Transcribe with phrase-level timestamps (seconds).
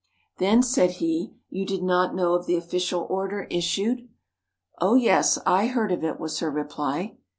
[0.39, 4.09] "Then," said he, "you did not know of the official order issued?"
[4.79, 7.19] "Oh yes, I heard of it," was her reply.